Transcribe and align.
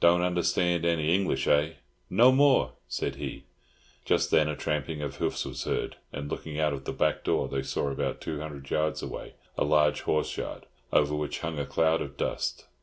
"Don't 0.00 0.20
understand 0.20 0.84
any 0.84 1.14
English, 1.14 1.46
eh?" 1.46 1.76
"No 2.10 2.30
more," 2.30 2.72
said 2.88 3.14
he. 3.16 3.44
Just 4.04 4.30
then 4.30 4.46
a 4.46 4.54
tramping 4.54 5.00
of 5.00 5.16
hoofs 5.16 5.46
was 5.46 5.64
heard; 5.64 5.96
and 6.12 6.30
looking 6.30 6.60
out 6.60 6.74
of 6.74 6.84
the 6.84 6.92
back 6.92 7.24
door 7.24 7.48
they 7.48 7.62
saw, 7.62 7.88
about 7.88 8.20
two 8.20 8.38
hundred 8.40 8.68
yards 8.68 9.02
away, 9.02 9.32
a 9.56 9.64
large 9.64 10.02
horse 10.02 10.36
yard, 10.36 10.66
over 10.92 11.14
which 11.16 11.40
hung 11.40 11.58
a 11.58 11.64
cloud 11.64 12.02
of 12.02 12.18
dust. 12.18 12.66